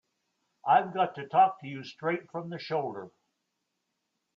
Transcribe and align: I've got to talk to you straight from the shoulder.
I've 0.65 0.95
got 0.95 1.13
to 1.13 1.27
talk 1.27 1.59
to 1.59 1.67
you 1.67 1.83
straight 1.83 2.31
from 2.31 2.49
the 2.49 2.57
shoulder. 2.57 3.11